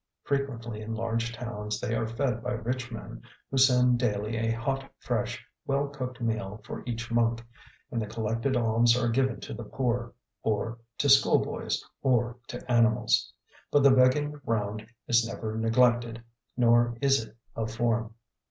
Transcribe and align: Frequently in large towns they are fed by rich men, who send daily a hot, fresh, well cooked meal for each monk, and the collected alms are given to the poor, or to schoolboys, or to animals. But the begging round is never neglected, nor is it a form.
Frequently 0.23 0.81
in 0.81 0.95
large 0.95 1.31
towns 1.31 1.79
they 1.79 1.93
are 1.93 2.07
fed 2.07 2.41
by 2.41 2.53
rich 2.53 2.91
men, 2.91 3.21
who 3.51 3.57
send 3.59 3.99
daily 3.99 4.35
a 4.35 4.49
hot, 4.49 4.89
fresh, 4.97 5.45
well 5.67 5.89
cooked 5.89 6.19
meal 6.19 6.59
for 6.65 6.81
each 6.87 7.11
monk, 7.11 7.45
and 7.91 8.01
the 8.01 8.07
collected 8.07 8.57
alms 8.57 8.97
are 8.97 9.09
given 9.09 9.39
to 9.41 9.53
the 9.53 9.63
poor, 9.63 10.11
or 10.41 10.79
to 10.97 11.07
schoolboys, 11.07 11.83
or 12.01 12.35
to 12.47 12.71
animals. 12.71 13.31
But 13.69 13.83
the 13.83 13.91
begging 13.91 14.41
round 14.43 14.87
is 15.07 15.27
never 15.27 15.55
neglected, 15.55 16.23
nor 16.57 16.97
is 16.99 17.23
it 17.25 17.37
a 17.55 17.67
form. 17.67 18.15